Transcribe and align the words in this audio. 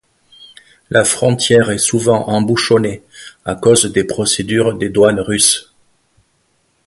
La 0.89 1.03
frontière 1.05 1.69
est 1.69 1.77
souvent 1.77 2.27
embouchonnée 2.27 3.03
à 3.45 3.53
cause 3.53 3.85
des 3.85 4.03
procédures 4.03 4.73
des 4.75 4.89
douanes 4.89 5.19
russes. 5.19 5.75